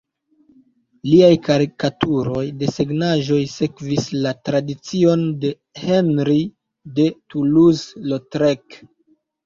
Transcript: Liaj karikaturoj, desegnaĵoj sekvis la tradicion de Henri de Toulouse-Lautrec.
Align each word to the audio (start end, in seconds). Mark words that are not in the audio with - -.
Liaj 1.09 1.29
karikaturoj, 1.47 2.41
desegnaĵoj 2.63 3.39
sekvis 3.53 4.09
la 4.25 4.33
tradicion 4.51 5.29
de 5.45 5.55
Henri 5.87 6.43
de 6.99 7.11
Toulouse-Lautrec. 7.17 8.85